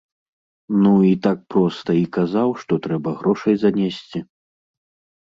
[0.85, 4.19] Ну, і так проста і казаў, што трэба грошай занесці.